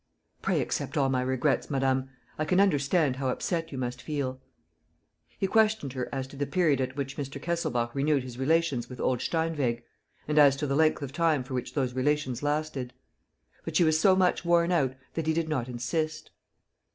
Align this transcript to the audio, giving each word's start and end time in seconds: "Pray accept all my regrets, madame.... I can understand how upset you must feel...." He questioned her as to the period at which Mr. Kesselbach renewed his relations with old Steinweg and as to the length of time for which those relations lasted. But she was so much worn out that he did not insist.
"Pray 0.41 0.61
accept 0.61 0.97
all 0.97 1.09
my 1.09 1.21
regrets, 1.21 1.69
madame.... 1.69 2.09
I 2.39 2.43
can 2.43 2.59
understand 2.59 3.17
how 3.17 3.29
upset 3.29 3.71
you 3.71 3.77
must 3.77 4.01
feel...." 4.01 4.41
He 5.39 5.45
questioned 5.45 5.93
her 5.93 6.09
as 6.11 6.25
to 6.29 6.35
the 6.35 6.47
period 6.47 6.81
at 6.81 6.95
which 6.95 7.17
Mr. 7.17 7.39
Kesselbach 7.39 7.93
renewed 7.93 8.23
his 8.23 8.39
relations 8.39 8.89
with 8.89 8.99
old 8.99 9.19
Steinweg 9.21 9.83
and 10.27 10.39
as 10.39 10.55
to 10.55 10.65
the 10.65 10.73
length 10.75 11.03
of 11.03 11.13
time 11.13 11.43
for 11.43 11.53
which 11.53 11.75
those 11.75 11.93
relations 11.93 12.41
lasted. 12.41 12.93
But 13.63 13.75
she 13.75 13.83
was 13.83 13.99
so 13.99 14.15
much 14.15 14.43
worn 14.43 14.71
out 14.71 14.95
that 15.13 15.27
he 15.27 15.33
did 15.33 15.47
not 15.47 15.69
insist. 15.69 16.31